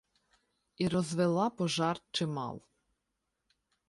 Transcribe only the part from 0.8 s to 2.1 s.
І розвела пожар